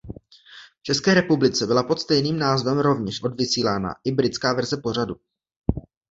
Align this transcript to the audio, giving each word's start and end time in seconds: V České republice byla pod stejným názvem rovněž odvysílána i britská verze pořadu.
V 0.79 0.83
České 0.83 1.13
republice 1.13 1.67
byla 1.67 1.83
pod 1.83 1.99
stejným 2.01 2.39
názvem 2.39 2.79
rovněž 2.79 3.23
odvysílána 3.23 3.95
i 4.03 4.11
britská 4.11 4.53
verze 4.53 4.77
pořadu. 4.77 5.15